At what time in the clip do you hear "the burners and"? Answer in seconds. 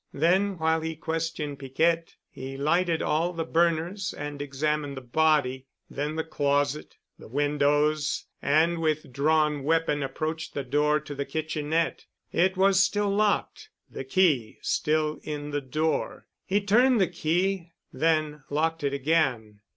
3.33-4.41